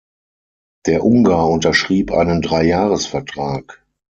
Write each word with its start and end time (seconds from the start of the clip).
Der 0.87 1.03
Ungar 1.05 1.47
unterschrieb 1.47 2.11
einen 2.11 2.41
Dreijahresvertrag. 2.41 3.85